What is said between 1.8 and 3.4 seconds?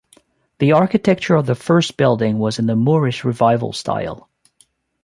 building was in the Moorish